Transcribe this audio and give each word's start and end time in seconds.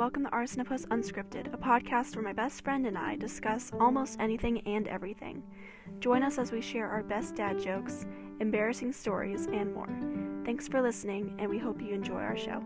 welcome 0.00 0.24
to 0.24 0.30
Arsenopus 0.30 0.86
Unscripted, 0.86 1.52
a 1.52 1.58
podcast 1.58 2.16
where 2.16 2.24
my 2.24 2.32
best 2.32 2.64
friend 2.64 2.86
and 2.86 2.96
I 2.96 3.16
discuss 3.16 3.70
almost 3.78 4.18
anything 4.18 4.62
and 4.66 4.88
everything. 4.88 5.42
Join 5.98 6.22
us 6.22 6.38
as 6.38 6.52
we 6.52 6.62
share 6.62 6.88
our 6.88 7.02
best 7.02 7.34
dad 7.34 7.60
jokes, 7.60 8.06
embarrassing 8.40 8.94
stories, 8.94 9.44
and 9.52 9.74
more. 9.74 9.90
Thanks 10.46 10.68
for 10.68 10.80
listening, 10.80 11.36
and 11.38 11.50
we 11.50 11.58
hope 11.58 11.82
you 11.82 11.92
enjoy 11.92 12.14
our 12.16 12.38
show. 12.38 12.64